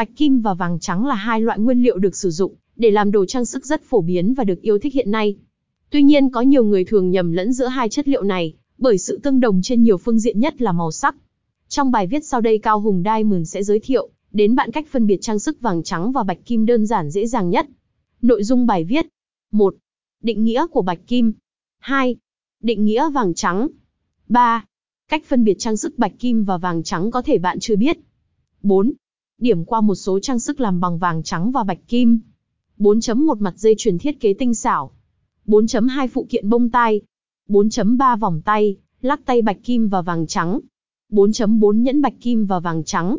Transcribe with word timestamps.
Bạch 0.00 0.16
kim 0.16 0.40
và 0.40 0.54
vàng 0.54 0.78
trắng 0.80 1.06
là 1.06 1.14
hai 1.14 1.40
loại 1.40 1.58
nguyên 1.58 1.82
liệu 1.82 1.98
được 1.98 2.16
sử 2.16 2.30
dụng 2.30 2.54
để 2.76 2.90
làm 2.90 3.10
đồ 3.10 3.26
trang 3.26 3.44
sức 3.44 3.66
rất 3.66 3.82
phổ 3.82 4.00
biến 4.00 4.34
và 4.34 4.44
được 4.44 4.62
yêu 4.62 4.78
thích 4.78 4.94
hiện 4.94 5.10
nay. 5.10 5.36
Tuy 5.90 6.02
nhiên 6.02 6.30
có 6.30 6.40
nhiều 6.40 6.64
người 6.64 6.84
thường 6.84 7.10
nhầm 7.10 7.32
lẫn 7.32 7.52
giữa 7.52 7.66
hai 7.66 7.88
chất 7.88 8.08
liệu 8.08 8.22
này, 8.22 8.54
bởi 8.78 8.98
sự 8.98 9.20
tương 9.22 9.40
đồng 9.40 9.62
trên 9.62 9.82
nhiều 9.82 9.96
phương 9.96 10.18
diện 10.18 10.40
nhất 10.40 10.62
là 10.62 10.72
màu 10.72 10.92
sắc. 10.92 11.16
Trong 11.68 11.90
bài 11.90 12.06
viết 12.06 12.24
sau 12.24 12.40
đây 12.40 12.58
Cao 12.58 12.80
Hùng 12.80 13.02
Diamond 13.04 13.48
sẽ 13.48 13.62
giới 13.62 13.80
thiệu 13.80 14.08
đến 14.32 14.54
bạn 14.54 14.70
cách 14.70 14.86
phân 14.90 15.06
biệt 15.06 15.18
trang 15.20 15.38
sức 15.38 15.60
vàng 15.60 15.82
trắng 15.82 16.12
và 16.12 16.22
bạch 16.22 16.44
kim 16.44 16.66
đơn 16.66 16.86
giản 16.86 17.10
dễ 17.10 17.26
dàng 17.26 17.50
nhất. 17.50 17.66
Nội 18.22 18.44
dung 18.44 18.66
bài 18.66 18.84
viết 18.84 19.06
1. 19.52 19.74
Định 20.22 20.44
nghĩa 20.44 20.66
của 20.66 20.82
bạch 20.82 21.00
kim 21.06 21.32
2. 21.78 22.16
Định 22.62 22.84
nghĩa 22.84 23.10
vàng 23.10 23.34
trắng 23.34 23.68
3. 24.28 24.64
Cách 25.08 25.22
phân 25.26 25.44
biệt 25.44 25.54
trang 25.58 25.76
sức 25.76 25.98
bạch 25.98 26.12
kim 26.18 26.44
và 26.44 26.58
vàng 26.58 26.82
trắng 26.82 27.10
có 27.10 27.22
thể 27.22 27.38
bạn 27.38 27.60
chưa 27.60 27.76
biết 27.76 27.98
4. 28.62 28.92
Điểm 29.40 29.64
qua 29.64 29.80
một 29.80 29.94
số 29.94 30.18
trang 30.20 30.38
sức 30.38 30.60
làm 30.60 30.80
bằng 30.80 30.98
vàng 30.98 31.22
trắng 31.22 31.50
và 31.50 31.64
bạch 31.64 31.88
kim. 31.88 32.20
4.1 32.78 33.36
Mặt 33.40 33.54
dây 33.56 33.74
chuyền 33.78 33.98
thiết 33.98 34.20
kế 34.20 34.34
tinh 34.34 34.54
xảo. 34.54 34.90
4.2 35.46 36.08
Phụ 36.08 36.26
kiện 36.30 36.48
bông 36.48 36.70
tai. 36.70 37.00
4.3 37.48 38.18
Vòng 38.18 38.40
tay, 38.44 38.76
lắc 39.00 39.24
tay 39.24 39.42
bạch 39.42 39.58
kim 39.64 39.88
và 39.88 40.02
vàng 40.02 40.26
trắng. 40.26 40.60
4.4 41.10 41.72
Nhẫn 41.72 42.02
bạch 42.02 42.20
kim 42.20 42.46
và 42.46 42.60
vàng 42.60 42.84
trắng. 42.84 43.16